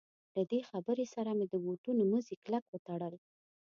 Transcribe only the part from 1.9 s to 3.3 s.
مزي کلک وتړل.